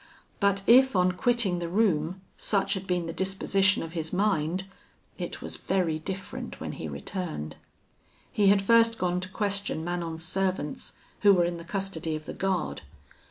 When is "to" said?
9.19-9.29